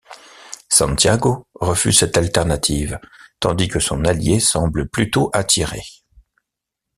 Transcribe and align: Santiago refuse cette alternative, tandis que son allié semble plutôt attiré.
Santiago 0.67 1.45
refuse 1.53 1.99
cette 1.99 2.17
alternative, 2.17 2.97
tandis 3.39 3.67
que 3.67 3.79
son 3.79 4.03
allié 4.03 4.39
semble 4.39 4.89
plutôt 4.89 5.29
attiré. 5.31 5.83